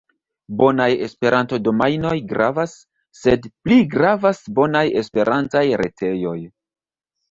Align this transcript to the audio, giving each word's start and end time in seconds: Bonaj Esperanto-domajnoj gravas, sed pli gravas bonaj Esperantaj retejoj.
Bonaj 0.61 0.87
Esperanto-domajnoj 1.07 2.15
gravas, 2.33 2.75
sed 3.21 3.47
pli 3.67 3.81
gravas 3.95 4.45
bonaj 4.61 4.85
Esperantaj 5.05 5.67
retejoj. 5.87 6.39